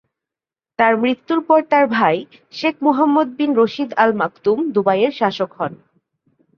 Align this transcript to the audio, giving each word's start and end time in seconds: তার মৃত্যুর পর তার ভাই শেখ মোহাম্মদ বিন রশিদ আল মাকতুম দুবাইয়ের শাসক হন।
তার 0.79 0.93
মৃত্যুর 0.97 1.39
পর 1.47 1.59
তার 1.71 1.85
ভাই 1.97 2.17
শেখ 2.51 2.75
মোহাম্মদ 2.85 3.27
বিন 3.37 3.51
রশিদ 3.55 3.89
আল 3.97 4.11
মাকতুম 4.13 4.57
দুবাইয়ের 4.75 5.13
শাসক 5.19 5.51
হন। 5.57 5.73